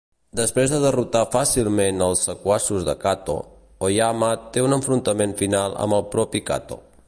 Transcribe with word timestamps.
Després 0.37 0.71
de 0.75 0.77
derrotar 0.83 1.19
fàcilment 1.35 1.99
els 2.05 2.23
sequaços 2.29 2.87
de 2.89 2.95
Kato, 3.03 3.37
Oyama 3.89 4.31
té 4.55 4.67
un 4.69 4.77
enfrontament 4.81 5.37
final 5.43 5.77
amb 5.85 5.99
el 6.01 6.07
propi 6.17 6.47
Kato. 6.53 6.85